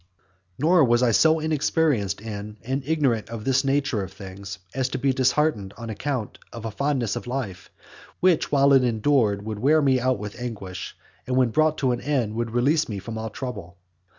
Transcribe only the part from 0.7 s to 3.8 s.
was I so inexperienced in and ignorant of this